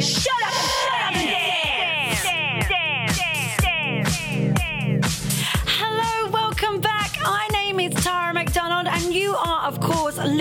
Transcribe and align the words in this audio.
Shut 0.00 0.43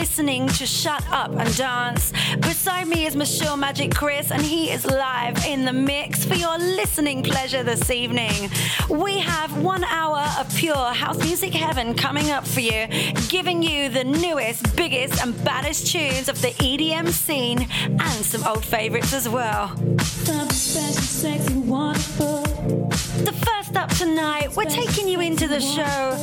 listening 0.04 0.50
to 0.50 0.66
Shut 0.66 1.02
Up 1.14 1.32
and 1.32 1.56
Dance. 1.56 2.12
Beside 2.42 2.90
me 2.90 3.06
is 3.06 3.16
Michelle 3.16 3.56
Magic 3.56 3.96
Chris, 3.96 4.32
and 4.32 4.42
he 4.42 4.70
is 4.70 4.84
live 4.86 5.46
in 5.46 5.64
the 5.64 5.72
mix 5.72 6.26
for 6.26 6.36
your 6.36 6.58
listening 6.58 7.24
pleasure 7.24 7.64
this 7.64 7.90
evening. 7.90 8.50
We 8.90 9.20
have 9.20 9.58
one 9.64 9.86
hour 9.86 10.26
of 10.38 10.54
pure 10.58 10.76
house 10.76 11.18
music 11.20 11.54
heaven 11.54 11.94
coming 11.94 12.32
up 12.32 12.46
for 12.46 12.60
you, 12.60 12.88
giving 13.30 13.64
you 13.64 13.88
the 13.88 14.04
newest, 14.04 14.76
biggest, 14.76 15.24
and 15.24 15.42
baddest 15.46 15.88
tunes 15.88 16.28
of 16.28 16.42
the 16.42 16.50
EDM 16.50 17.08
scene 17.08 17.66
and 17.72 18.26
some 18.26 18.46
old 18.46 18.66
favorites 18.66 19.14
as 19.14 19.30
well. 19.30 19.70
The 23.18 23.32
first 23.32 23.76
up 23.78 23.90
tonight, 23.92 24.56
we're 24.56 24.66
taking 24.66 25.08
you 25.08 25.22
into 25.22 25.48
the 25.48 25.62
show 25.62 26.18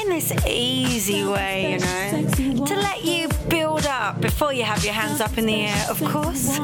in 0.00 0.08
this 0.08 0.32
easy 0.44 1.24
way, 1.24 1.72
you 1.72 1.78
know, 1.78 2.66
to 2.66 2.74
let 2.74 3.04
you 3.04 3.28
build 3.48 3.86
up 3.86 4.20
before 4.20 4.52
you 4.52 4.64
have 4.64 4.84
your 4.84 4.94
hands 4.94 5.20
up 5.20 5.38
in 5.38 5.46
the 5.46 5.66
air, 5.66 5.86
of 5.88 6.02
course. 6.04 6.56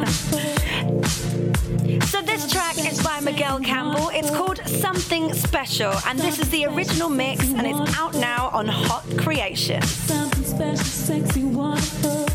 so, 2.10 2.20
this 2.22 2.50
track 2.50 2.78
is 2.78 3.00
by 3.00 3.20
Miguel 3.20 3.60
Campbell. 3.60 4.10
It's 4.12 4.30
called 4.30 4.58
Something 4.66 5.32
Special, 5.32 5.92
and 6.08 6.18
this 6.18 6.40
is 6.40 6.50
the 6.50 6.66
original 6.66 7.08
mix, 7.08 7.48
and 7.52 7.64
it's 7.64 7.96
out 7.96 8.14
now 8.14 8.48
on 8.52 8.66
Hot 8.66 9.04
Creation. 9.18 9.80
Something 9.82 10.44
special, 10.44 10.84
sexy, 10.84 11.44
wonderful. 11.44 12.26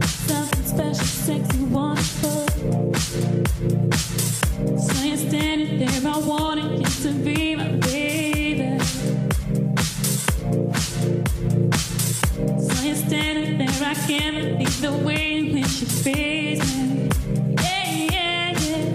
Something 0.00 0.64
special, 0.64 1.04
sexy, 1.04 1.58
wonderful. 1.64 2.43
There, 5.78 6.12
I 6.12 6.18
wanted 6.18 6.78
you 6.78 6.86
to 7.02 7.12
be 7.24 7.54
my 7.56 7.68
baby. 7.68 8.78
So 12.58 12.84
you're 12.84 12.96
standing 12.96 13.58
there, 13.58 13.82
I 13.82 13.94
can't 14.06 14.36
believe 14.36 14.80
the 14.80 14.92
way 14.92 15.40
you 15.40 15.64
face 15.64 16.76
me. 16.76 17.08
Yeah, 17.62 17.90
yeah, 18.12 18.50
yeah. 18.60 18.88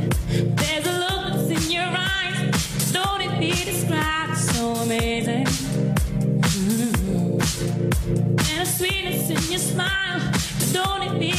There's 0.56 0.88
a 0.88 0.90
look 1.04 1.50
in 1.52 1.72
your 1.72 1.90
eyes, 1.90 2.92
don't? 2.92 3.20
So 4.38 4.74
amazing. 4.76 5.46
Mm-hmm. 6.46 7.40
And 8.52 8.62
a 8.62 8.66
sweetness 8.66 9.30
in 9.30 9.52
your 9.52 9.60
smile, 9.60 10.20
don't 10.74 11.04
it 11.04 11.20
be? 11.20 11.30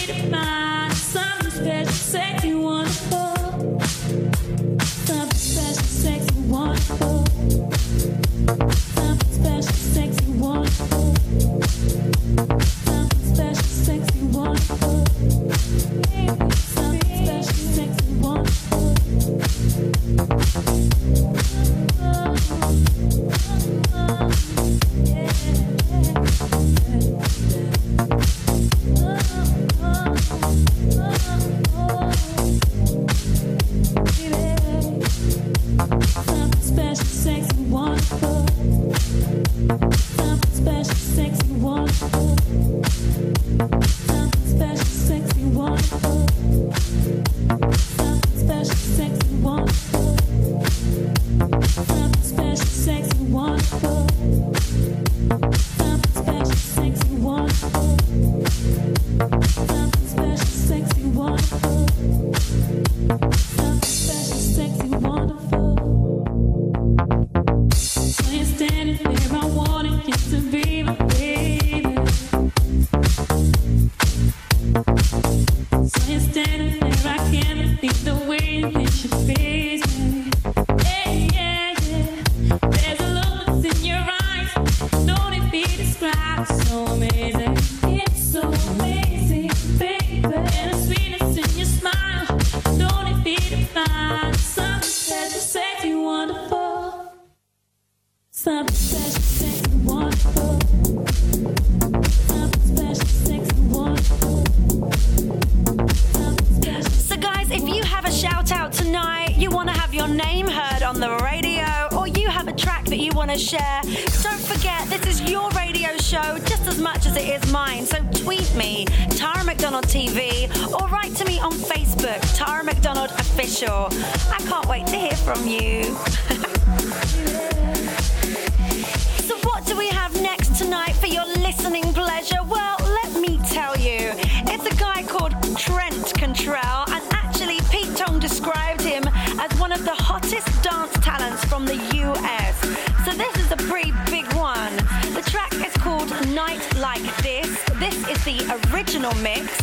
Original 148.73 149.14
mix, 149.17 149.61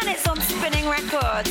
and 0.00 0.08
it's 0.08 0.26
on 0.26 0.40
Spinnin' 0.40 0.88
Records. 0.88 1.50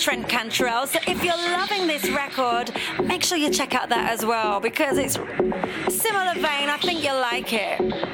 Trent 0.00 0.26
Cantrelle. 0.28 0.86
So 0.88 0.98
if 1.06 1.22
you're 1.22 1.36
loving 1.36 1.86
this 1.86 2.08
record, 2.08 2.72
make 3.04 3.22
sure 3.22 3.36
you 3.36 3.50
check 3.50 3.74
out 3.74 3.90
that 3.90 4.10
as 4.10 4.24
well 4.24 4.58
because 4.58 4.96
it's 4.96 5.14
similar 5.94 6.32
vein. 6.34 6.70
I 6.70 6.78
think 6.80 7.04
you'll 7.04 7.20
like 7.20 7.52
it. 7.52 8.09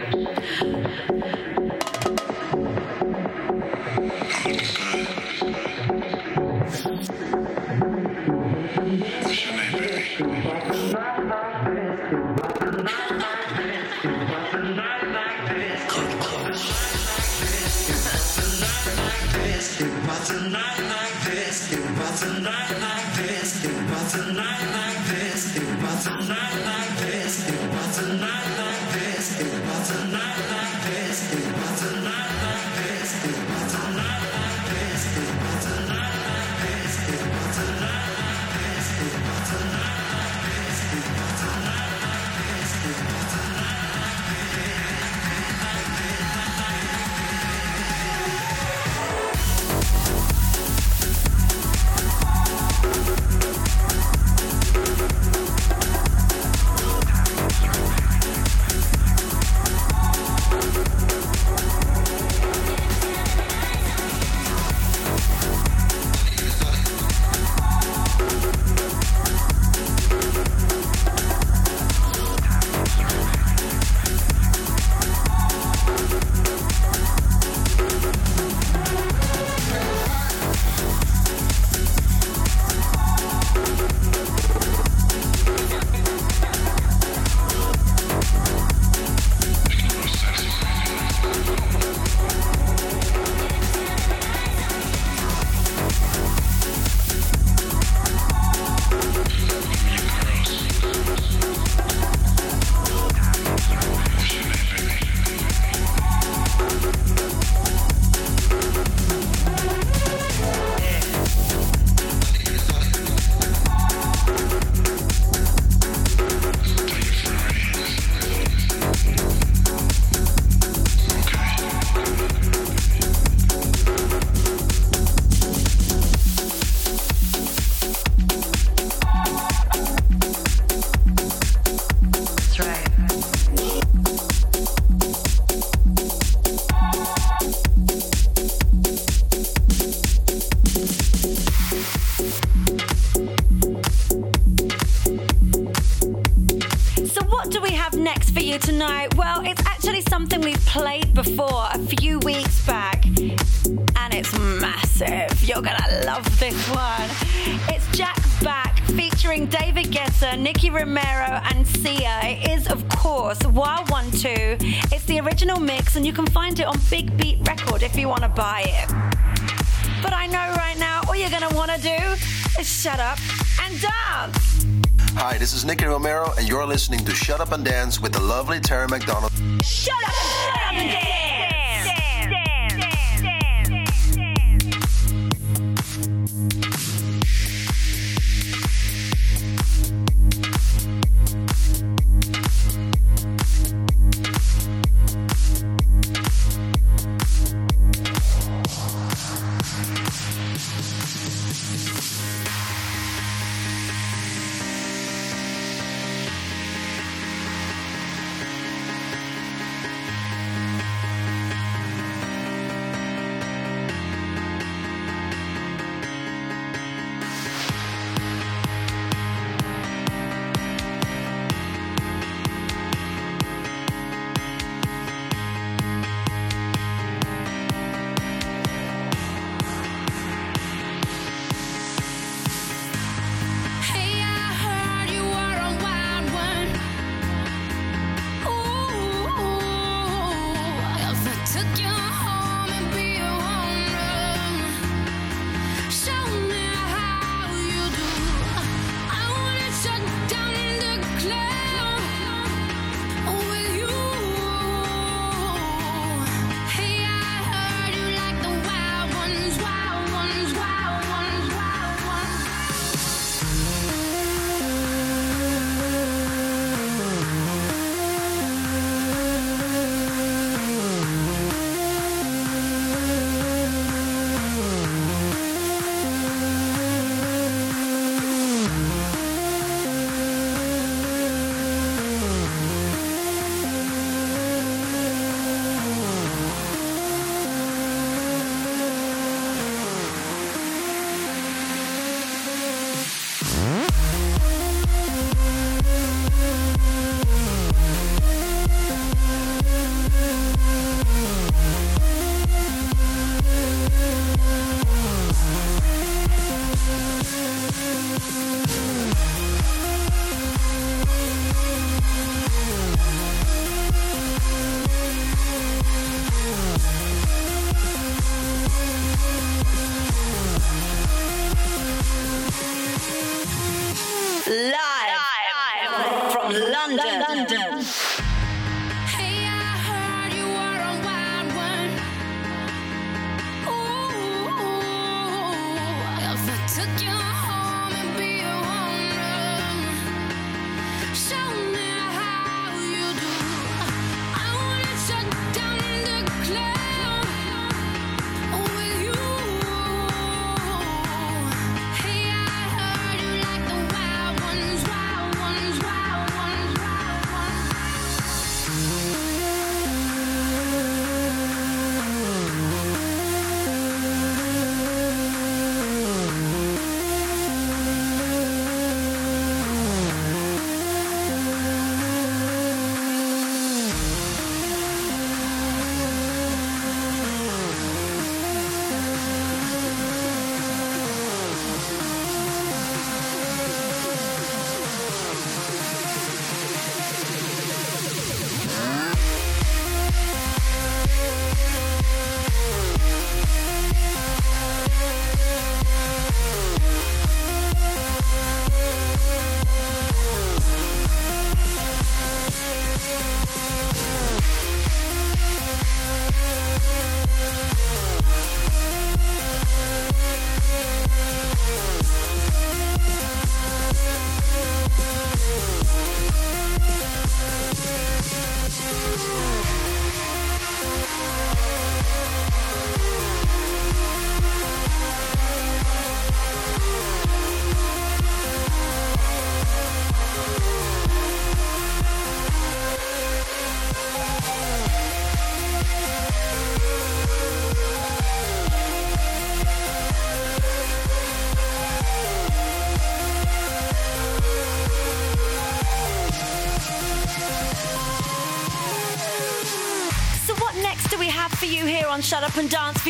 Is 172.59 172.69
shut 172.69 173.01
up 173.01 173.19
and 173.63 173.81
dance. 173.81 174.67
Hi, 175.15 175.37
this 175.39 175.53
is 175.53 175.65
Nicky 175.65 175.85
Romero, 175.85 176.33
and 176.39 176.49
you're 176.49 176.67
listening 176.67 177.05
to 177.05 177.13
Shut 177.13 177.41
Up 177.41 177.53
and 177.53 177.65
Dance 177.65 178.01
with 178.01 178.13
the 178.13 178.21
lovely 178.21 178.61
Terry 178.61 178.87
McDonald. 178.89 179.33
Shut 179.63 179.95
up 179.95 180.73
and 180.73 180.91
dance. 180.91 181.36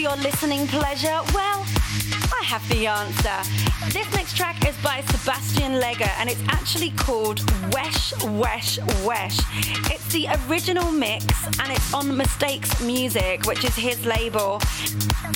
Your 0.06 0.16
listening 0.18 0.68
pleasure? 0.68 1.18
Well, 1.34 1.66
I 2.32 2.42
have 2.44 2.62
the 2.68 2.86
answer. 2.86 3.38
This 3.92 4.08
next 4.14 4.36
track 4.36 4.64
is 4.64 4.76
by 4.76 5.00
Sebastien 5.00 5.80
Leger 5.80 6.08
and 6.18 6.30
it's 6.30 6.40
actually 6.46 6.90
called 6.90 7.40
Wesh 7.72 8.12
Wesh 8.22 8.78
Wesh. 9.04 9.40
It's 9.90 10.12
the 10.12 10.28
original 10.46 10.92
mix 10.92 11.26
and 11.58 11.72
it's 11.72 11.92
on 11.92 12.16
Mistakes 12.16 12.80
Music, 12.80 13.46
which 13.46 13.64
is 13.64 13.74
his 13.74 14.06
label. 14.06 14.60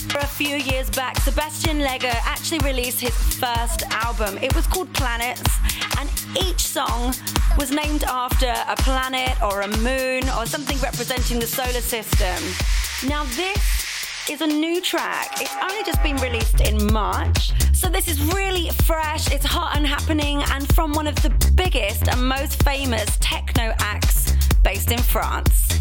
For 0.08 0.18
a 0.18 0.26
few 0.38 0.54
years 0.54 0.88
back, 0.90 1.18
Sebastien 1.18 1.80
Leger 1.80 2.14
actually 2.24 2.60
released 2.60 3.00
his 3.00 3.16
first 3.40 3.82
album. 3.90 4.38
It 4.38 4.54
was 4.54 4.68
called 4.68 4.92
Planets, 4.94 5.50
and 5.98 6.08
each 6.46 6.60
song 6.60 7.12
was 7.58 7.72
named 7.72 8.04
after 8.04 8.54
a 8.68 8.76
planet 8.76 9.36
or 9.42 9.62
a 9.62 9.68
moon 9.78 10.28
or 10.38 10.46
something 10.46 10.78
representing 10.78 11.40
the 11.40 11.46
solar 11.48 11.80
system. 11.80 12.38
Now, 13.08 13.24
this 13.34 13.79
is 14.30 14.40
a 14.42 14.46
new 14.46 14.80
track. 14.80 15.40
It's 15.40 15.54
only 15.60 15.82
just 15.82 16.00
been 16.04 16.16
released 16.18 16.60
in 16.60 16.92
March. 16.92 17.50
So 17.72 17.88
this 17.88 18.06
is 18.06 18.22
really 18.32 18.70
fresh, 18.84 19.32
it's 19.32 19.44
hot 19.44 19.76
and 19.76 19.84
happening, 19.84 20.40
and 20.52 20.72
from 20.72 20.92
one 20.92 21.08
of 21.08 21.16
the 21.16 21.30
biggest 21.56 22.06
and 22.06 22.28
most 22.28 22.62
famous 22.62 23.16
techno 23.18 23.74
acts 23.80 24.32
based 24.62 24.92
in 24.92 24.98
France. 24.98 25.80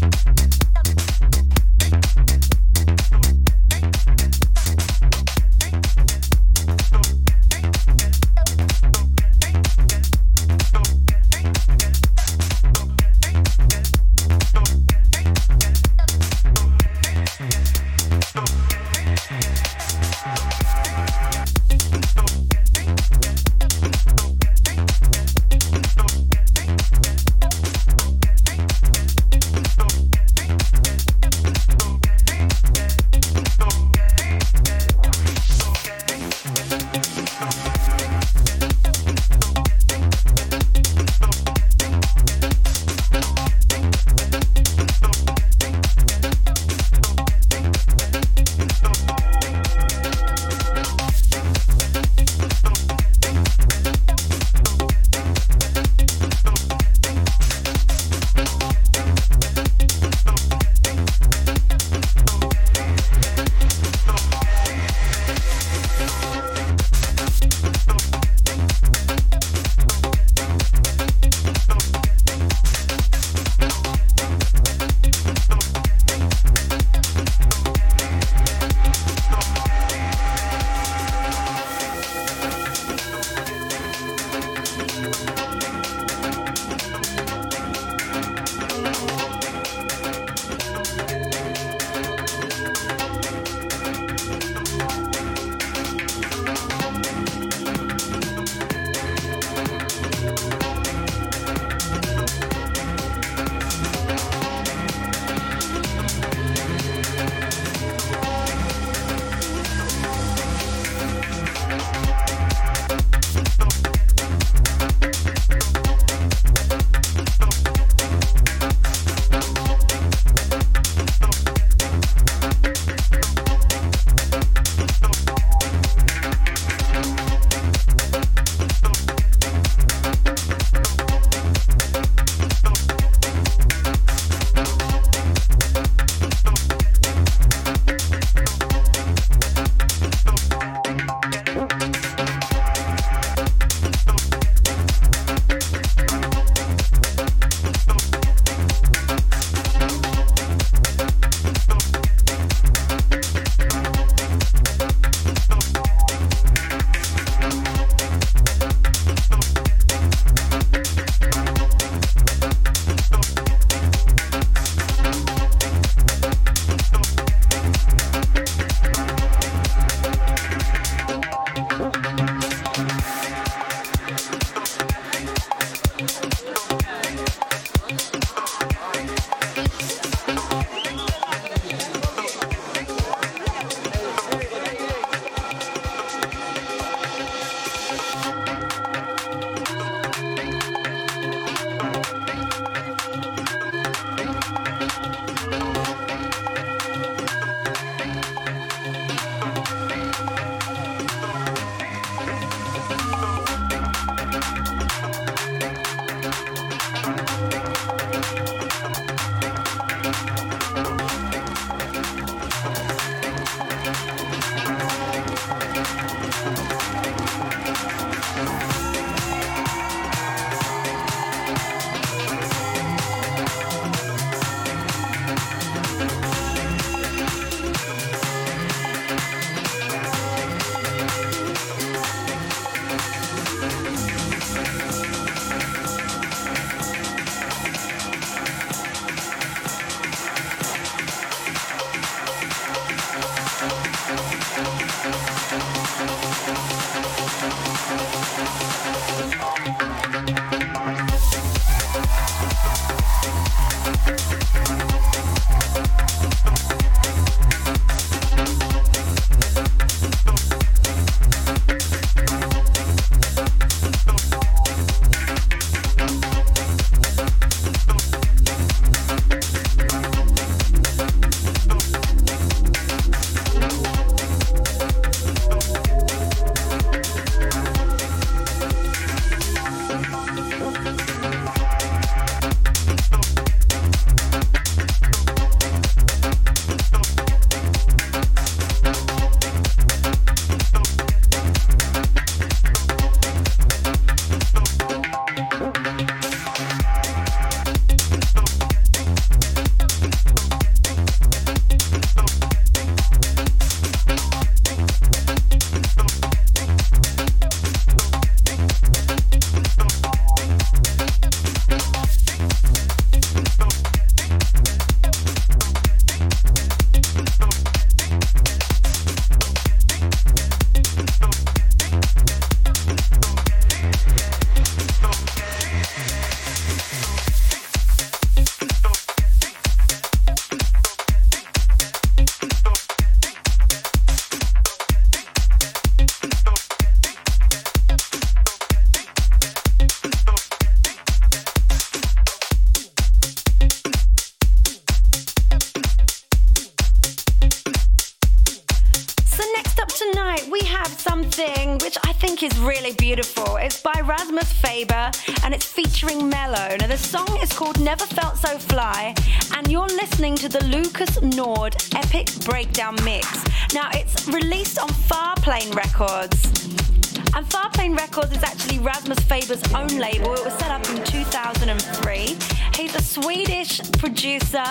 Really 352.60 352.92
beautiful. 352.92 353.56
It's 353.56 353.80
by 353.80 354.00
Rasmus 354.04 354.52
Faber 354.52 355.10
and 355.44 355.54
it's 355.54 355.64
featuring 355.64 356.28
Mello. 356.28 356.76
Now 356.78 356.86
the 356.86 356.96
song 356.96 357.28
is 357.42 357.52
called 357.52 357.80
Never 357.80 358.04
Felt 358.04 358.36
So 358.36 358.58
Fly 358.58 359.14
and 359.56 359.70
you're 359.70 359.86
listening 359.86 360.36
to 360.36 360.48
the 360.48 360.62
Lucas 360.64 361.20
Nord 361.22 361.76
Epic 361.94 362.28
Breakdown 362.44 362.96
Mix. 363.04 363.44
Now 363.72 363.88
it's 363.92 364.28
released 364.28 364.78
on 364.78 364.88
Farplane 364.88 365.74
Records. 365.74 366.99
And 367.34 367.46
Farplane 367.46 367.96
Records 367.96 368.32
is 368.32 368.42
actually 368.42 368.78
Rasmus 368.80 369.20
Faber's 369.20 369.62
own 369.72 369.88
label. 369.88 370.34
It 370.34 370.44
was 370.44 370.54
set 370.54 370.70
up 370.70 370.88
in 370.90 371.02
2003. 371.04 372.36
He's 372.74 372.94
a 372.94 373.02
Swedish 373.02 373.80
producer, 373.92 374.64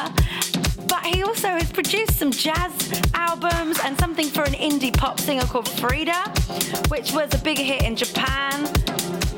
but 0.87 1.05
he 1.05 1.23
also 1.23 1.49
has 1.49 1.71
produced 1.71 2.17
some 2.17 2.31
jazz 2.31 3.01
albums 3.13 3.79
and 3.83 3.97
something 3.97 4.27
for 4.27 4.43
an 4.43 4.53
indie 4.53 4.95
pop 4.95 5.19
singer 5.19 5.43
called 5.43 5.69
Frida, 5.69 6.33
which 6.89 7.13
was 7.13 7.33
a 7.33 7.37
big 7.37 7.57
hit 7.57 7.83
in 7.83 7.95
Japan. 7.95 8.65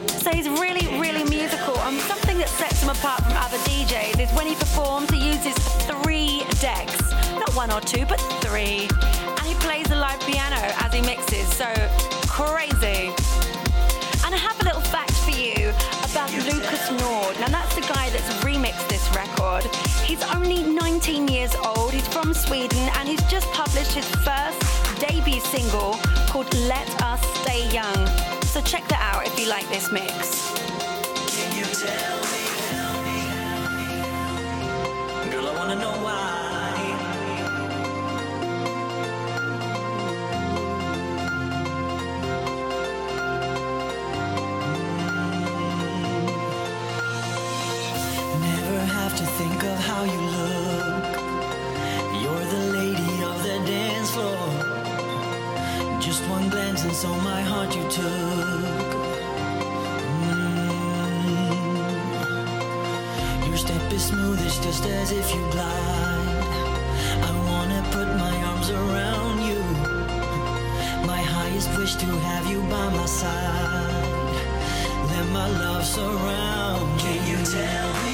So 0.07 0.31
he's 0.31 0.49
really, 0.49 0.88
really 0.99 1.23
musical. 1.29 1.77
And 1.79 1.99
something 2.01 2.38
that 2.39 2.49
sets 2.49 2.81
him 2.81 2.89
apart 2.89 3.23
from 3.23 3.34
other 3.34 3.57
DJs 3.69 4.19
is 4.19 4.31
when 4.36 4.47
he 4.47 4.55
performs, 4.55 5.10
he 5.10 5.27
uses 5.27 5.55
three 5.86 6.43
decks. 6.60 7.01
Not 7.34 7.55
one 7.55 7.71
or 7.71 7.81
two, 7.81 8.05
but 8.05 8.19
three. 8.41 8.88
And 8.91 9.45
he 9.47 9.53
plays 9.55 9.88
the 9.88 9.95
live 9.95 10.19
piano 10.21 10.57
as 10.79 10.93
he 10.93 11.01
mixes. 11.01 11.47
So 11.47 11.65
crazy. 12.41 13.13
And 14.25 14.34
I 14.34 14.38
have 14.38 14.60
a 14.62 14.63
little 14.63 14.82
fact 14.82 15.13
for 15.25 15.32
you 15.32 15.69
about 16.10 16.32
Lucas 16.49 16.89
Nord. 16.89 17.39
Now 17.39 17.49
that's 17.49 17.73
the 17.75 17.82
guy 17.82 18.10
that's 18.10 18.32
remixed 18.43 18.88
this 18.89 19.06
record. 19.15 19.63
He's 20.04 20.23
only 20.36 20.63
19 20.63 21.27
years 21.27 21.56
old. 21.56 21.91
He's 21.91 22.08
from 22.08 22.34
Sweden 22.34 22.89
and 22.97 23.08
he's 23.08 23.23
just 23.23 23.47
published 23.51 23.93
his 23.93 24.08
first 24.25 24.60
debut 24.99 25.39
single 25.39 25.93
called 26.30 26.51
Let 26.65 26.88
Us 27.04 27.21
Stay 27.41 27.69
Young. 27.71 28.08
So 28.54 28.62
check 28.62 28.88
that 28.88 29.01
out 29.01 29.27
if 29.27 29.39
you 29.39 29.47
like 29.47 29.67
this 29.69 29.91
mix. 29.91 30.51
Girl, 35.32 35.47
I 35.47 35.54
wanna 35.56 35.75
know 35.75 36.00
my 57.91 57.97
heart 57.97 57.99
you 57.99 57.99
took. 57.99 59.12
Mm. 61.27 63.47
Your 63.47 63.58
step 63.58 63.91
is 63.91 64.06
smooth, 64.06 64.39
it's 64.45 64.60
just 64.60 64.86
as 64.86 65.12
if 65.12 65.34
you 65.34 65.41
glide. 65.51 66.45
I 67.23 67.32
wanna 67.47 67.84
put 67.91 68.08
my 68.17 68.43
arms 68.43 68.69
around 68.69 69.39
you. 69.49 69.62
My 71.06 71.21
highest 71.21 71.69
wish 71.77 71.95
to 71.95 72.06
have 72.06 72.47
you 72.49 72.62
by 72.69 72.89
my 72.89 73.06
side. 73.06 74.06
Let 75.10 75.27
my 75.30 75.47
love 75.60 75.86
surround. 75.86 76.99
Can 76.99 77.27
you 77.27 77.38
tell 77.45 77.93
me? 78.06 78.11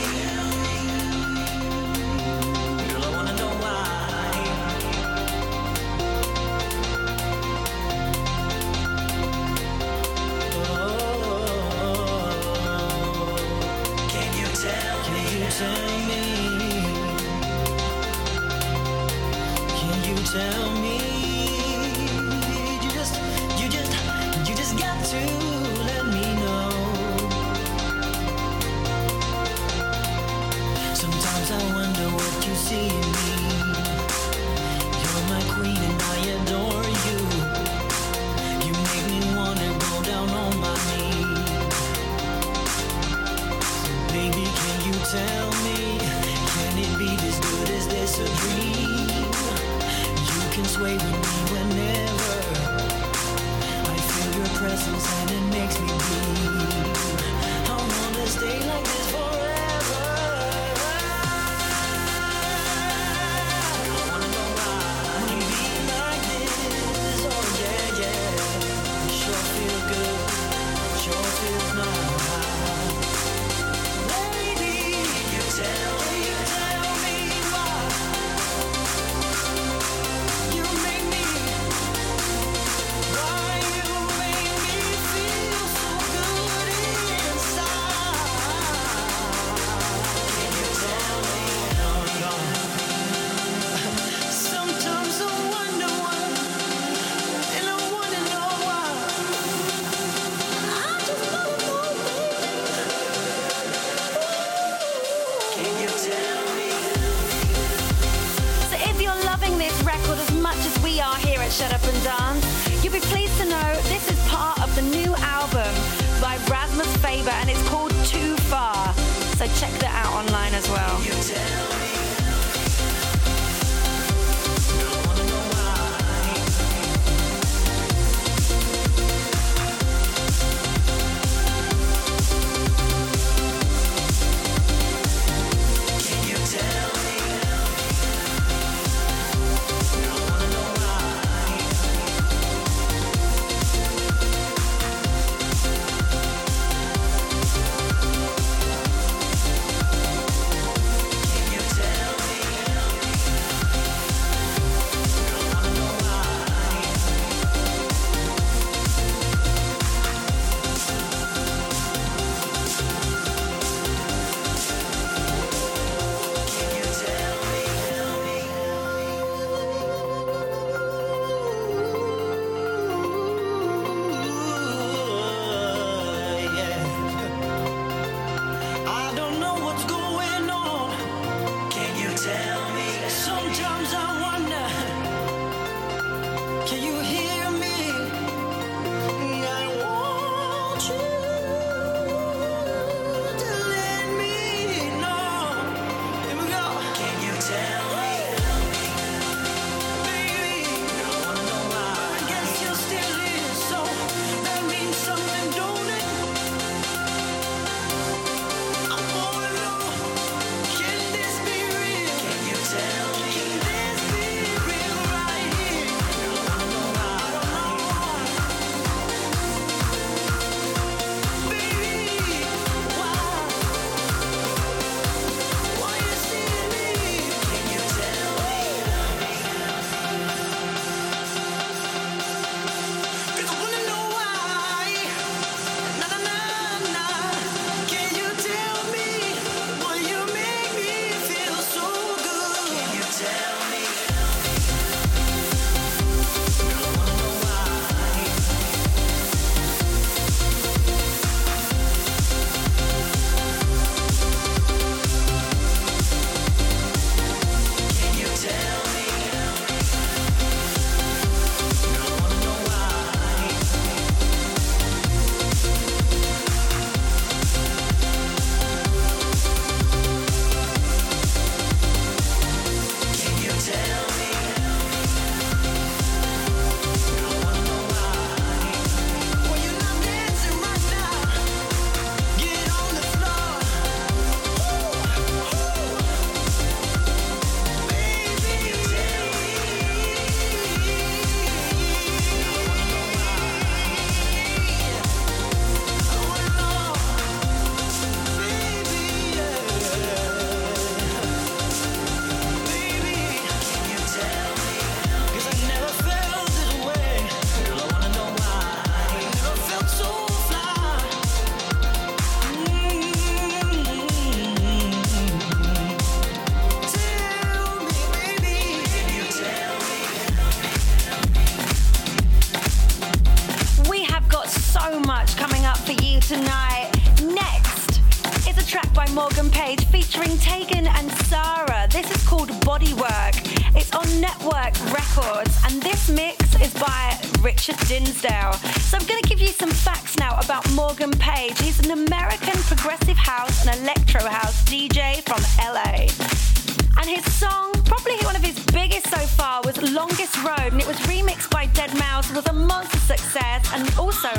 Morgan 329.17 329.49
Page 329.49 329.83
featuring 329.87 330.37
Tegan 330.37 330.85
and 330.85 331.11
Sara. 331.25 331.87
This 331.89 332.11
is 332.11 332.23
called 332.27 332.49
Bodywork. 332.61 333.33
It's 333.75 333.91
on 333.95 334.05
Nettwerk 334.21 334.75
Records, 334.93 335.57
and 335.65 335.81
this 335.81 336.07
mix 336.07 336.53
is 336.61 336.71
by 336.75 337.19
Richard 337.41 337.77
Dinsdale. 337.87 338.53
So 338.53 338.95
I'm 338.95 339.07
going 339.07 339.19
to 339.19 339.27
give 339.27 339.41
you 339.41 339.47
some 339.47 339.71
facts 339.71 340.19
now 340.19 340.37
about 340.39 340.71
Morgan 340.73 341.09
Page. 341.09 341.59
He's 341.59 341.79
an 341.79 341.89
American 341.89 342.61
progressive 342.61 343.17
house 343.17 343.65
and 343.65 343.81
electro 343.81 344.21
house 344.21 344.63
DJ 344.65 345.23
from 345.23 345.41
LA. 345.65 346.56
And 346.99 347.09
his 347.09 347.31
song, 347.33 347.71
probably 347.85 348.17
one 348.23 348.35
of 348.35 348.43
his 348.43 348.59
biggest 348.65 349.07
so 349.09 349.17
far, 349.17 349.61
was 349.63 349.81
Longest 349.93 350.35
Road, 350.43 350.71
and 350.73 350.81
it 350.81 350.87
was 350.87 350.97
remixed 351.07 351.49
by 351.51 351.67
deadmau5, 351.67 352.35
was 352.35 352.45
a 352.47 352.53
monster 352.53 352.97
success, 352.97 353.69
and 353.73 353.83
also 353.97 354.29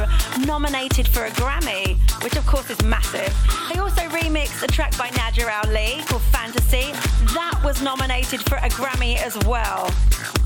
nominated 0.44 1.06
for 1.06 1.24
a 1.24 1.30
Grammy, 1.30 1.96
which 2.22 2.36
of 2.36 2.44
course 2.46 2.68
is 2.70 2.82
massive. 2.82 3.32
He 3.72 3.78
also 3.78 4.02
remixed 4.02 4.62
a 4.62 4.66
track 4.66 4.96
by 4.98 5.10
Nadia 5.10 5.50
Ali 5.64 6.02
called 6.06 6.22
Fantasy. 6.22 6.92
That 7.34 7.60
was 7.64 7.80
nominated 7.80 8.40
for 8.48 8.56
a 8.56 8.68
Grammy 8.68 9.16
as 9.16 9.36
well. 9.46 9.90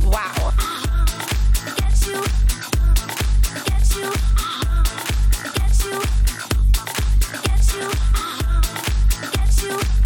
Wow. 0.05 0.53
I 9.64 10.01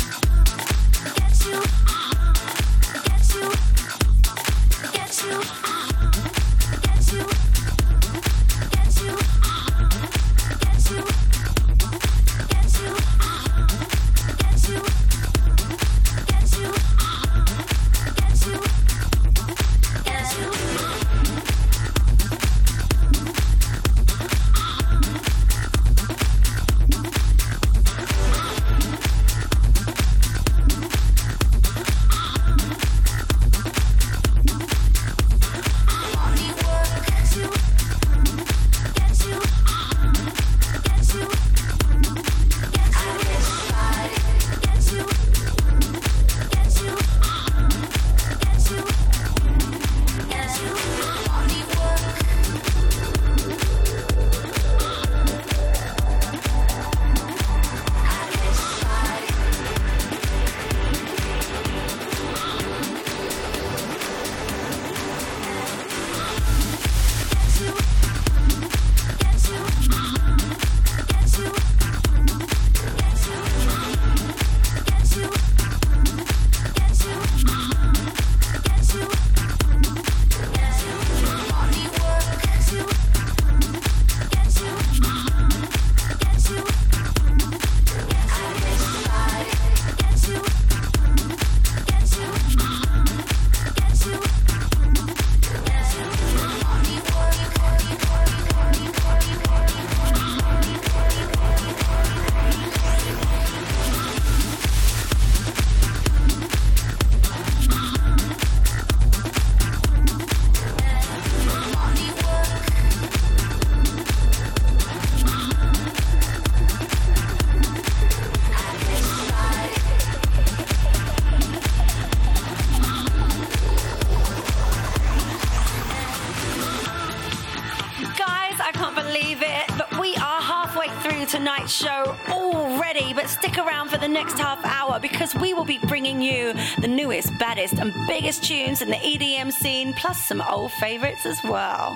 the 136.53 136.89
newest, 136.89 137.37
baddest, 137.39 137.75
and 137.75 137.93
biggest 138.07 138.45
tunes 138.45 138.83
in 138.83 138.89
the 138.89 138.97
EDM 138.97 139.53
scene, 139.53 139.93
plus 139.95 140.23
some 140.23 140.43
old 140.43 140.73
favorites 140.73 141.27
as 141.27 141.43
well. 141.43 141.95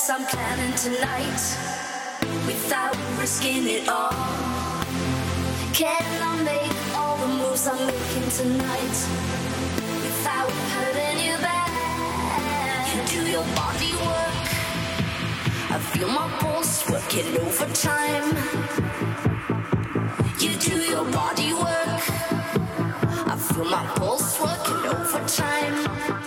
Steps 0.00 0.10
I'm 0.10 0.26
planning 0.26 0.74
tonight 0.76 1.42
without 2.46 2.96
risking 3.18 3.66
it 3.66 3.88
all? 3.88 4.12
Can 5.72 6.22
I 6.22 6.42
make 6.42 6.96
all 6.96 7.16
the 7.16 7.28
moves 7.28 7.66
I'm 7.66 7.86
making 7.86 8.28
tonight 8.30 8.96
without 10.04 10.50
hurting 10.72 11.18
you 11.26 11.36
back? 11.38 11.70
You 12.94 13.00
do 13.14 13.30
your 13.30 13.44
body 13.54 13.92
work. 14.06 14.48
I 15.70 15.78
feel 15.92 16.08
my 16.08 16.28
pulse 16.38 16.88
working 16.88 17.36
overtime. 17.38 18.26
You 20.38 20.56
do 20.56 20.76
your 20.94 21.04
body 21.10 21.52
work. 21.52 22.02
I 23.32 23.36
feel 23.36 23.64
my 23.64 23.84
pulse 23.96 24.40
working 24.40 24.82
overtime. 24.96 26.19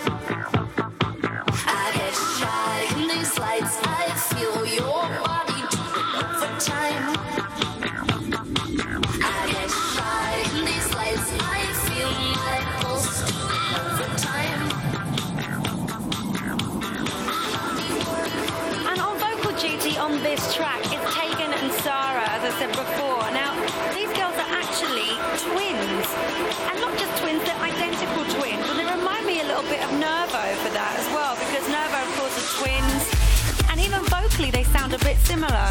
Vocally, 34.34 34.50
they 34.50 34.64
sound 34.64 34.92
a 34.92 34.98
bit 34.98 35.16
similar. 35.18 35.70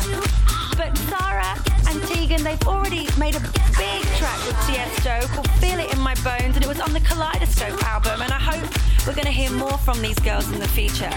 But 0.78 0.98
Sara 1.10 1.54
and 1.90 2.02
Tegan, 2.04 2.46
they've 2.46 2.66
already 2.66 3.10
made 3.20 3.36
a 3.36 3.42
big 3.78 4.02
track 4.16 4.38
with 4.48 4.56
Tiesto 4.68 5.22
called 5.34 5.50
Feel 5.60 5.80
It 5.80 5.94
in 5.94 6.00
My 6.00 6.16
Bones, 6.24 6.56
and 6.56 6.64
it 6.64 6.68
was 6.68 6.80
on 6.80 6.94
the 6.94 7.02
Kaleidoscope 7.02 7.84
album. 7.84 8.22
And 8.22 8.32
I 8.32 8.40
hope 8.40 8.64
we're 9.06 9.16
going 9.16 9.26
to 9.26 9.32
hear 9.32 9.52
more 9.52 9.78
from 9.80 10.02
these 10.02 10.18
girls 10.20 10.50
in 10.50 10.60
the 10.60 10.68
future. 10.70 11.12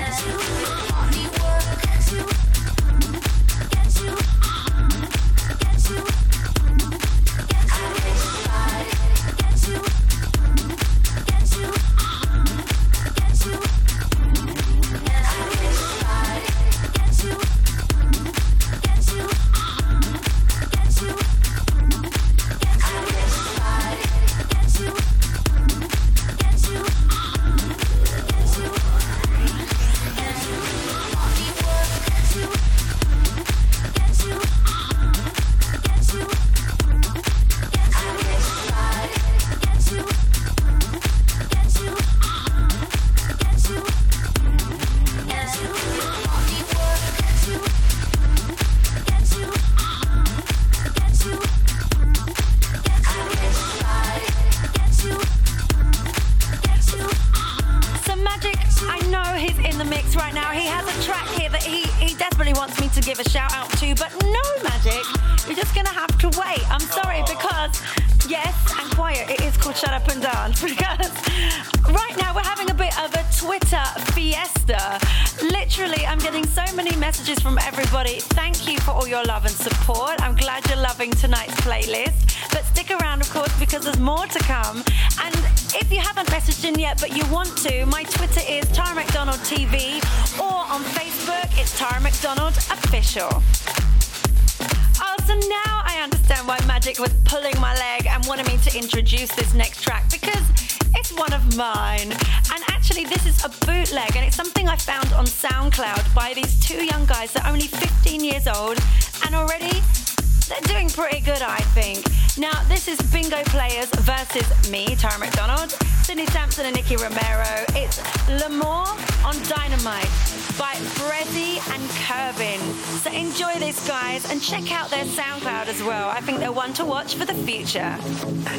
Enjoy 123.37 123.59
this, 123.59 123.87
guys, 123.87 124.31
and 124.31 124.41
check 124.41 124.73
out 124.73 124.89
their 124.89 125.05
SoundCloud 125.05 125.67
as 125.69 125.83
well. 125.83 126.09
I 126.09 126.23
think 126.23 126.39
they're 126.39 126.51
one 126.51 126.73
to 126.73 126.87
watch 126.87 127.17
for 127.17 127.27
the 127.27 127.35
future. 127.35 127.95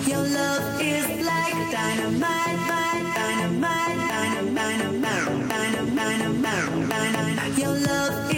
Your 0.05 0.21
love 0.21 0.79
is 0.79 1.25
like 1.25 1.53
dynamite, 1.71 2.67
dynamite, 3.17 3.97
dynamite, 3.97 5.49
dynamite, 5.49 5.97
dynamite, 5.97 6.89
dynamite. 6.89 7.57
Your 7.57 7.73
love 7.73 8.31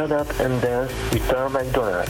Shut 0.00 0.12
Up 0.12 0.40
and 0.40 0.62
Dance 0.62 0.92
with 1.12 1.28
Tara 1.28 1.50
McDonald. 1.50 2.08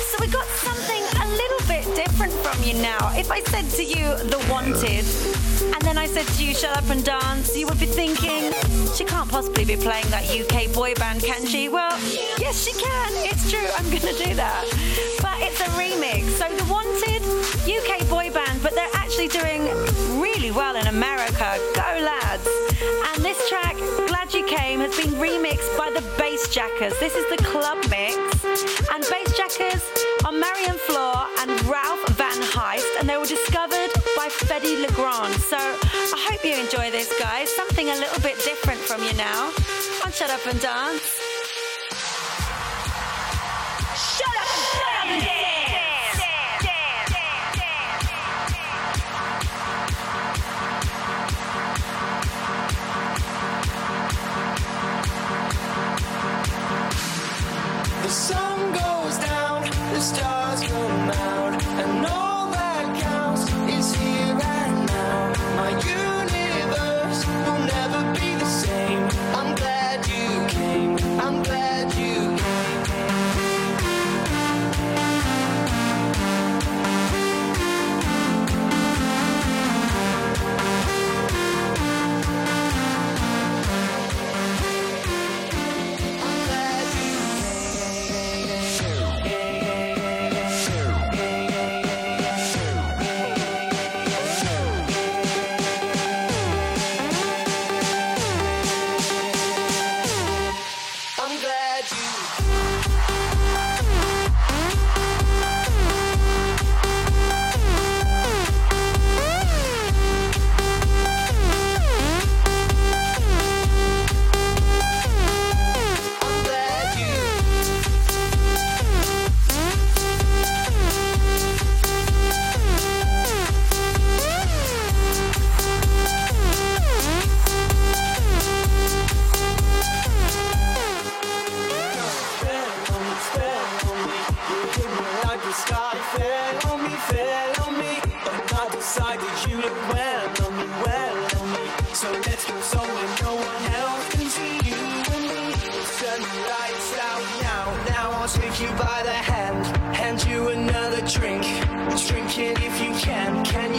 So 0.00 0.16
we 0.20 0.26
got 0.28 0.46
something 0.46 1.02
a 1.20 1.28
little 1.28 1.66
bit 1.68 1.84
different 1.94 2.32
from 2.32 2.62
you 2.62 2.80
now. 2.80 3.12
If 3.14 3.30
I 3.30 3.40
said 3.42 3.68
to 3.72 3.84
you, 3.84 4.16
The 4.30 4.38
Wanted, 4.50 5.04
and 5.74 5.82
then 5.82 5.98
I 5.98 6.06
said 6.06 6.26
to 6.26 6.44
you, 6.46 6.54
Shut 6.54 6.74
Up 6.74 6.88
and 6.88 7.04
Dance, 7.04 7.54
you 7.54 7.66
would 7.66 7.78
be 7.78 7.84
thinking, 7.84 8.54
she 8.94 9.04
can't 9.04 9.28
possibly 9.28 9.66
be 9.66 9.76
playing 9.76 10.08
that 10.08 10.30
UK 10.30 10.72
boy 10.72 10.94
band, 10.94 11.22
can 11.22 11.44
she? 11.44 11.68
Well, 11.68 11.98
yes, 12.38 12.64
she 12.64 12.72
can. 12.72 13.12
It's 13.16 13.50
true. 13.50 13.68
I'm 13.76 13.84
going 13.90 14.00
to 14.00 14.24
do 14.24 14.34
that. 14.34 14.64
But 15.20 15.42
it's 15.42 15.60
a 15.60 15.68
remix. 15.76 16.17
Doing 19.32 19.68
really 20.20 20.50
well 20.50 20.74
in 20.76 20.86
America. 20.86 21.58
Go, 21.74 21.82
lads. 22.00 22.48
And 23.12 23.22
this 23.22 23.48
track, 23.48 23.76
Glad 24.08 24.32
You 24.32 24.44
Came, 24.46 24.80
has 24.80 24.96
been 24.96 25.12
remixed 25.20 25.76
by 25.76 25.90
the 25.90 26.00
Bassjackers. 26.16 26.98
This 26.98 27.14
is 27.14 27.28
the 27.28 27.42
club 27.44 27.76
mix. 27.90 28.16
And 28.88 29.04
Bassjackers 29.04 29.84
are 30.24 30.32
Marlon 30.32 30.78
Flohr 30.86 31.26
and 31.40 31.50
Ralph 31.66 32.08
van 32.16 32.40
Hilst, 32.40 32.88
and 32.98 33.08
they 33.08 33.18
were 33.18 33.26
discovered 33.26 33.90
by 34.16 34.28
Fedde 34.30 34.80
Le 34.80 34.90
Grand. 34.94 35.34
So 35.34 35.58
I 35.58 36.28
hope 36.30 36.42
you 36.44 36.54
enjoy 36.54 36.90
this, 36.90 37.12
guys. 37.18 37.54
Something 37.54 37.88
a 37.90 37.94
little 37.94 38.22
bit 38.22 38.36
different 38.44 38.80
from 38.80 39.02
you 39.02 39.12
now 39.14 39.52
on 40.04 40.12
Shut 40.12 40.30
Up 40.30 40.44
and 40.46 40.60
Dance. 40.60 41.47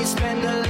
Spend 0.10 0.44
a 0.44 0.69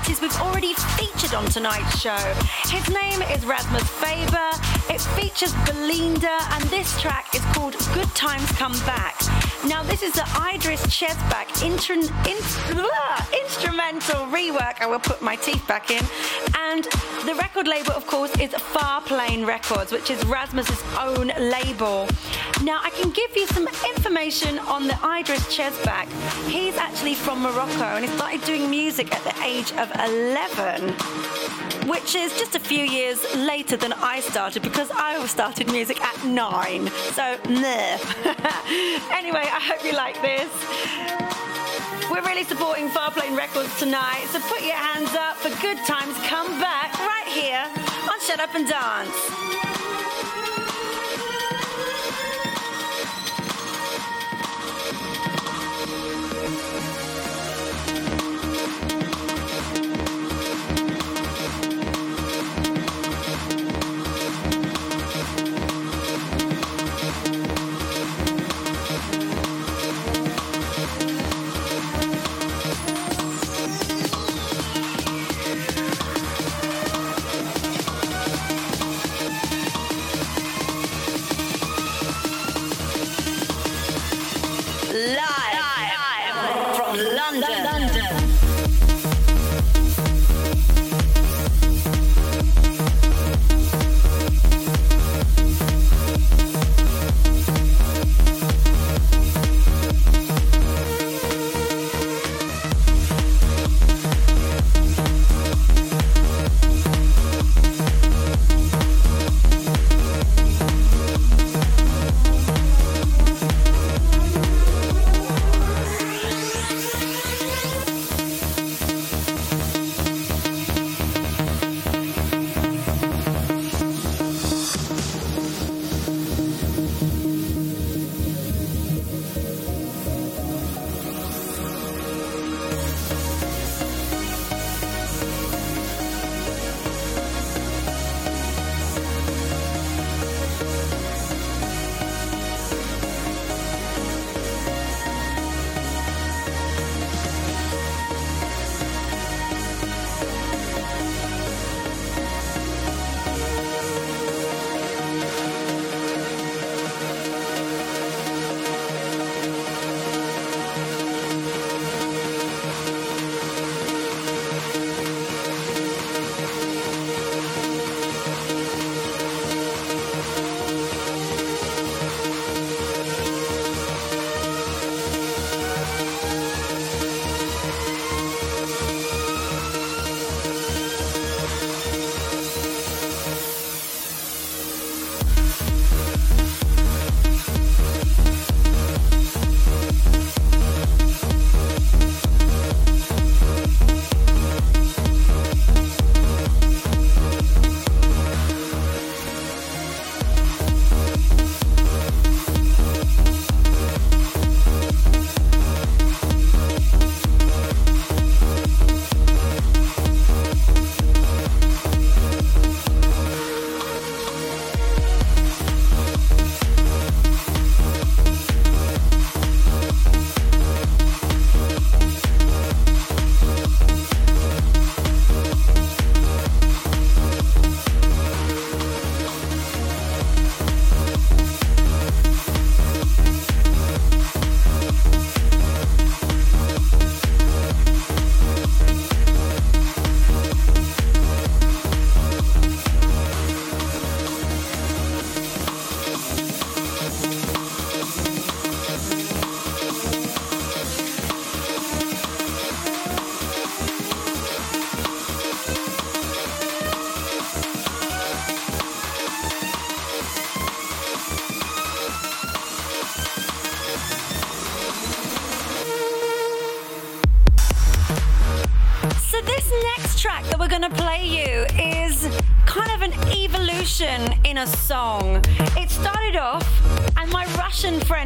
artist 0.00 0.22
we've 0.22 0.40
already 0.40 0.72
featured 0.96 1.34
on 1.34 1.44
tonight's 1.46 2.00
show. 2.00 2.16
His 2.68 2.88
name 2.88 3.20
is 3.22 3.44
Rasmus 3.44 3.82
Faber. 3.82 4.50
It 4.88 5.00
features 5.00 5.52
Belinda, 5.66 6.38
and 6.52 6.64
this 6.64 6.98
track 7.00 7.34
is 7.34 7.44
called 7.52 7.76
Good 7.92 8.08
Times 8.14 8.50
Come 8.52 8.72
Back. 8.86 9.49
Now, 9.66 9.82
this 9.82 10.02
is 10.02 10.12
the 10.14 10.22
Idriss 10.22 10.82
Chebak 10.86 11.50
in- 11.62 11.76
blah, 12.74 13.40
instrumental 13.42 14.26
rework. 14.26 14.80
I 14.80 14.86
will 14.86 14.98
put 14.98 15.20
my 15.20 15.36
teeth 15.36 15.66
back 15.68 15.90
in. 15.90 16.02
And 16.58 16.84
the 17.26 17.34
record 17.34 17.68
label, 17.68 17.92
of 17.92 18.06
course, 18.06 18.30
is 18.38 18.50
Farplane 18.50 19.46
Records, 19.46 19.92
which 19.92 20.10
is 20.10 20.24
Rasmus's 20.24 20.82
own 20.98 21.28
label. 21.38 22.08
Now, 22.62 22.80
I 22.82 22.90
can 22.90 23.10
give 23.10 23.36
you 23.36 23.46
some 23.48 23.68
information 23.94 24.58
on 24.60 24.86
the 24.86 24.94
Idriss 24.94 25.46
Chebak. 25.54 26.08
He's 26.48 26.76
actually 26.76 27.14
from 27.14 27.42
Morocco 27.42 27.84
and 27.96 28.04
he 28.04 28.10
started 28.16 28.42
doing 28.44 28.70
music 28.70 29.14
at 29.14 29.22
the 29.24 29.42
age 29.42 29.72
of 29.72 29.90
11, 30.08 30.94
which 31.86 32.14
is 32.14 32.36
just 32.38 32.54
a 32.54 32.60
few 32.60 32.84
years 32.84 33.18
later 33.36 33.76
than 33.76 33.92
I 33.92 34.20
started 34.20 34.62
because 34.62 34.90
I 34.90 35.24
started 35.26 35.70
music 35.70 36.00
at 36.02 36.24
nine. 36.24 36.88
So, 37.12 37.38
meh. 37.48 37.98
anyway, 39.12 39.49
I 39.52 39.58
hope 39.58 39.84
you 39.84 39.92
like 39.92 40.14
this. 40.22 40.48
We're 42.08 42.22
really 42.22 42.44
supporting 42.44 42.88
Farplane 42.88 43.36
Records 43.36 43.76
tonight, 43.78 44.26
so 44.30 44.38
put 44.40 44.62
your 44.62 44.76
hands 44.76 45.14
up 45.14 45.36
for 45.36 45.50
good 45.60 45.78
times. 45.84 46.14
Come 46.26 46.46
back 46.60 46.96
right 47.00 47.26
here 47.26 47.66
on 48.08 48.20
Shut 48.20 48.38
Up 48.38 48.54
and 48.54 48.66
Dance. 48.68 50.39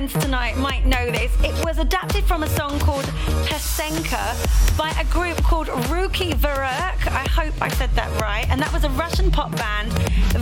Friends 0.05 0.23
tonight 0.23 0.59
might 0.59 0.85
know 0.85 1.11
this, 1.11 1.33
it 1.43 1.65
was 1.65 1.79
adapted 1.79 2.25
from 2.25 2.43
a 2.43 2.47
song 2.47 2.79
called 2.79 3.07
Pesenka 3.47 4.37
by 4.77 4.91
a 5.01 5.05
group 5.07 5.39
called 5.39 5.69
Ruki 5.89 6.35
Vverh. 6.35 7.09
I 7.09 7.27
hope 7.31 7.55
I 7.63 7.71
said 7.71 7.89
that 7.95 8.11
right. 8.21 8.47
And 8.51 8.61
that 8.61 8.71
was 8.71 8.85
a 8.85 8.91
Russian 8.91 9.31
pop 9.31 9.51
band, 9.57 9.91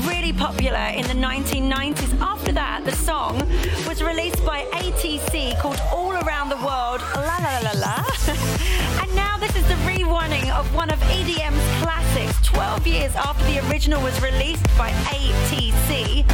really 0.05 0.33
popular 0.33 0.87
in 0.97 1.03
the 1.03 1.15
1990s. 1.15 2.21
After 2.21 2.51
that, 2.51 2.85
the 2.85 2.91
song 2.91 3.39
was 3.87 4.03
released 4.03 4.45
by 4.45 4.65
ATC 4.73 5.57
called 5.61 5.81
All 5.93 6.11
Around 6.11 6.49
the 6.49 6.57
World, 6.57 7.01
La 7.15 7.37
La 7.39 7.61
La 7.61 7.71
La 7.71 7.75
La. 7.79 8.05
and 9.01 9.15
now 9.15 9.37
this 9.39 9.55
is 9.55 9.69
the 9.69 9.77
re-running 9.87 10.51
of 10.51 10.75
one 10.75 10.91
of 10.91 10.99
EDM's 11.03 11.83
classics, 11.85 12.45
12 12.49 12.87
years 12.89 13.15
after 13.15 13.45
the 13.45 13.61
original 13.71 14.03
was 14.03 14.21
released 14.21 14.67
by 14.77 14.91
ATC. 14.91 16.27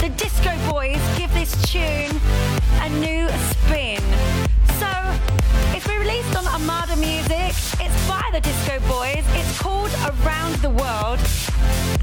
The 0.00 0.10
Disco 0.10 0.54
Boys 0.70 0.75
Boys. 8.88 9.24
It's 9.34 9.58
called 9.58 9.90
Around 10.04 10.54
the 10.56 10.70
World. 10.70 11.18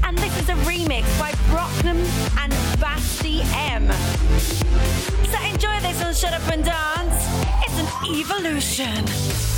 And 0.02 0.18
this 0.18 0.36
is 0.40 0.48
a 0.48 0.54
remix 0.64 1.04
by 1.18 1.32
Brockman 1.48 1.98
and 2.38 2.52
Basti 2.80 3.40
M. 3.54 3.90
So 5.30 5.40
enjoy 5.42 5.80
this 5.80 6.02
on 6.02 6.14
Shut 6.14 6.34
Up 6.34 6.46
and 6.52 6.64
Dance. 6.64 7.26
It's 7.62 7.78
an 7.78 8.14
evolution. 8.14 9.53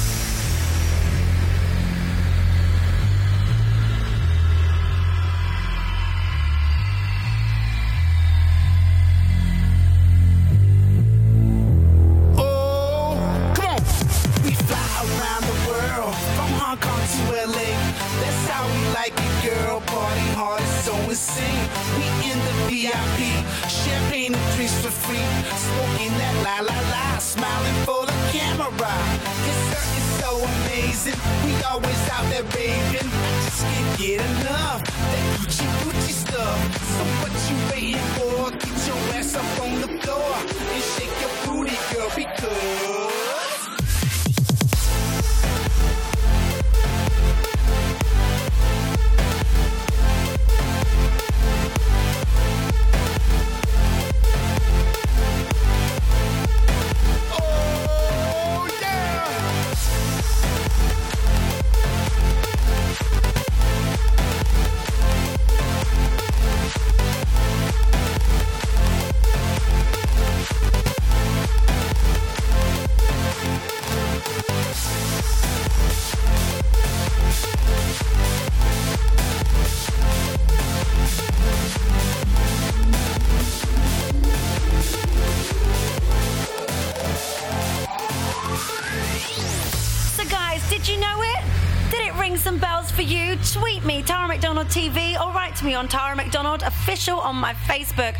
Me 95.63 95.75
on 95.75 95.89
Tara 95.89 96.15
McDonald 96.15 96.63
Official 96.63 97.19
on 97.19 97.37
my 97.37 97.55
Facebook. 97.55 98.17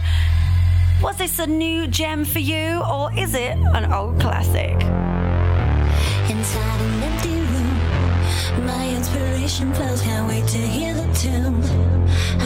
Was 1.03 1.17
this 1.17 1.39
a 1.39 1.47
new 1.47 1.87
gem 1.87 2.25
for 2.25 2.39
you, 2.39 2.83
or 2.83 3.13
is 3.15 3.35
it 3.35 3.57
an 3.59 3.93
old 3.93 4.19
classic? 4.21 4.75
Inside 6.31 6.81
an 6.81 7.03
empty 7.03 7.41
room, 7.41 8.67
my 8.67 8.89
inspiration 8.97 9.75
flows. 9.75 10.01
Can't 10.03 10.27
wait 10.29 10.47
to 10.49 10.59
hear 10.59 10.95
the 10.95 11.13
tune. 11.15 11.63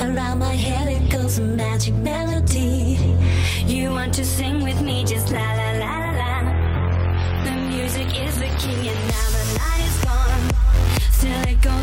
Around 0.02 0.38
my 0.40 0.54
head 0.54 0.88
it 0.88 1.10
goes 1.10 1.38
a 1.38 1.42
magic 1.42 1.94
melody. 1.94 2.98
You 3.66 3.90
want 3.90 4.12
to 4.14 4.24
sing 4.24 4.62
with 4.62 4.80
me? 4.82 5.04
Just 5.04 5.30
la 5.30 5.40
la 5.40 5.70
la 5.72 6.10
la 6.18 6.40
la. 6.42 7.44
The 7.44 7.52
music 7.68 8.08
is 8.20 8.36
the 8.38 8.48
key, 8.58 8.88
and 8.88 9.08
now 9.08 9.28
the 9.36 9.44
night 9.58 9.84
is 9.86 10.04
gone. 10.04 10.50
Still 11.12 11.42
it 11.48 11.60
goes 11.62 11.79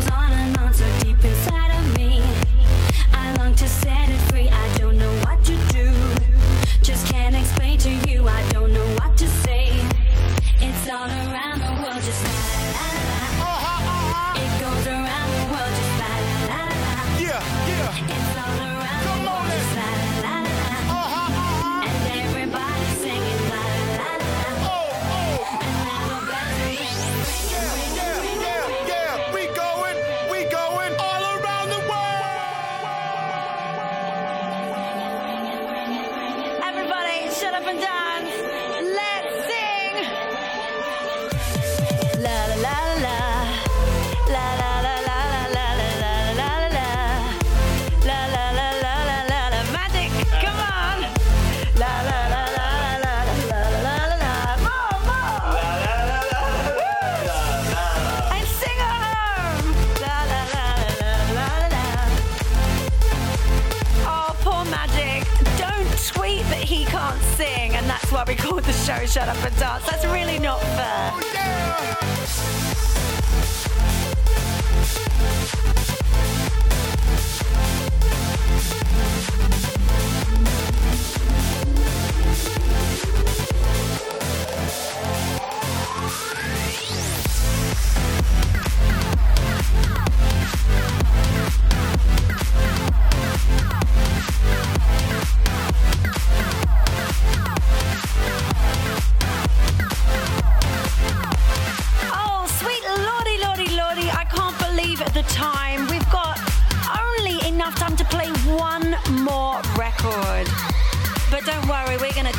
Shut 69.08 69.26
Up 69.26 69.42
and 69.42 69.56
Dance. 69.56 69.86
That's 69.86 70.04
really 70.04 70.38
not 70.38 70.60
fair. 70.60 71.17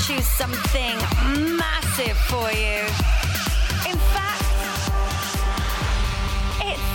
To 0.09 0.23
something 0.23 0.97
massive 1.55 2.17
for 2.33 2.49
you. 2.49 2.81
In 3.85 3.97
fact, 4.09 4.41
it's 6.65 6.89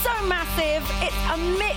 so 0.00 0.14
massive. 0.24 0.80
It's 1.04 1.22
a 1.28 1.36
mix 1.60 1.76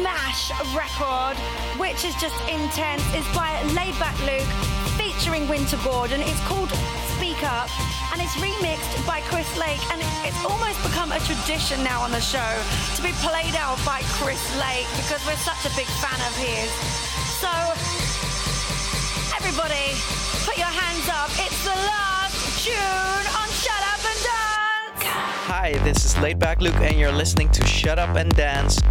mash 0.00 0.48
record, 0.72 1.36
which 1.76 2.08
is 2.08 2.14
just 2.16 2.32
intense. 2.48 3.04
It's 3.12 3.28
by 3.36 3.52
Laidback 3.76 4.16
Luke 4.24 4.48
featuring 4.96 5.46
Wynter 5.46 5.76
Gordon. 5.84 6.22
It's 6.22 6.40
called 6.48 6.72
Speak 7.12 7.44
Up 7.44 7.68
and 8.16 8.22
it's 8.24 8.32
remixed 8.40 9.06
by 9.06 9.20
Chris 9.28 9.50
Lake. 9.58 9.84
And 9.92 10.00
it's 10.24 10.42
almost 10.46 10.80
become 10.88 11.12
a 11.12 11.20
tradition 11.20 11.84
now 11.84 12.00
on 12.00 12.12
the 12.12 12.24
show 12.24 12.52
to 12.96 13.02
be 13.02 13.12
played 13.20 13.54
out 13.56 13.76
by 13.84 14.00
Chris 14.16 14.40
Lake 14.56 14.88
because 14.96 15.20
we're 15.28 15.36
such 15.44 15.68
a 15.68 15.72
big 15.76 15.90
fan 16.00 16.16
of 16.24 16.32
his. 16.40 16.72
So, 17.44 18.15
everybody, 19.58 19.96
put 20.44 20.58
your 20.58 20.66
hands 20.66 21.08
up. 21.08 21.30
It's 21.38 21.64
the 21.64 21.70
last 21.70 22.64
tune 22.64 22.74
on 22.74 23.48
Shut 23.48 23.82
Up 23.88 24.04
and 24.04 24.22
Dance. 24.22 25.14
Hi, 25.48 25.72
this 25.82 26.04
is 26.04 26.14
Laidback 26.16 26.60
Luke, 26.60 26.74
and 26.76 26.98
you're 26.98 27.12
listening 27.12 27.50
to 27.52 27.66
Shut 27.66 27.98
Up 27.98 28.14
and 28.16 28.34
Dance. 28.36 28.82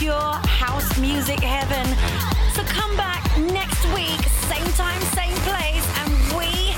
pure 0.00 0.32
house 0.48 0.98
music 0.98 1.40
heaven. 1.40 1.86
So 2.54 2.62
come 2.64 2.96
back 2.96 3.22
next 3.52 3.84
week, 3.92 4.18
same 4.48 4.64
time, 4.72 4.98
same 5.12 5.36
place, 5.44 5.86
and 6.00 6.08
we 6.38 6.72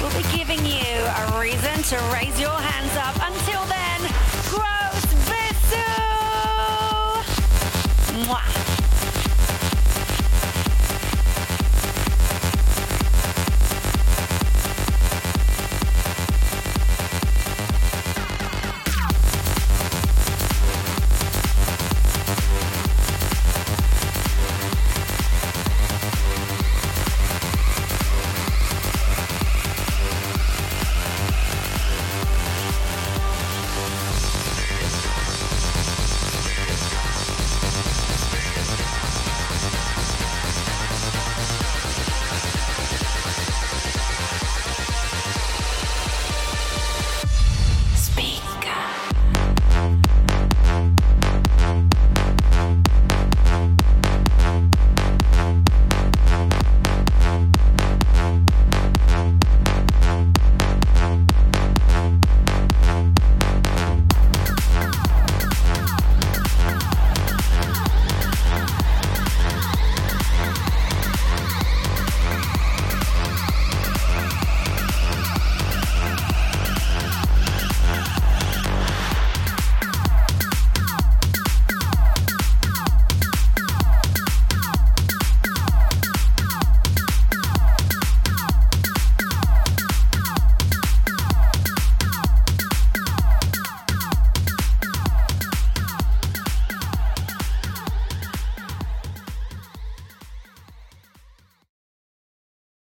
will 0.00 0.14
be 0.16 0.24
giving 0.34 0.64
you 0.64 0.88
a 1.20 1.38
reason 1.38 1.82
to 1.90 1.96
raise 2.14 2.40
your 2.40 2.58
hands 2.58 2.96
up. 2.96 3.14
Until 3.28 3.62
then, 3.66 4.00
gross 4.48 5.04
Visu! 5.28 5.84
Mwah. 8.24 8.59